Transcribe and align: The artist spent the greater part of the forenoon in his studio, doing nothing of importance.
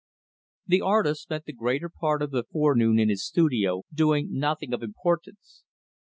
The 0.65 0.81
artist 0.81 1.21
spent 1.21 1.45
the 1.45 1.53
greater 1.53 1.87
part 1.87 2.23
of 2.23 2.31
the 2.31 2.43
forenoon 2.51 2.97
in 2.97 3.07
his 3.09 3.23
studio, 3.23 3.83
doing 3.93 4.29
nothing 4.31 4.73
of 4.73 4.81
importance. 4.81 5.61